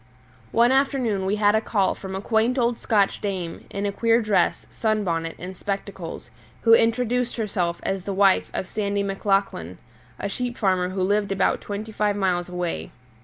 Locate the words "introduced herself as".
6.73-8.03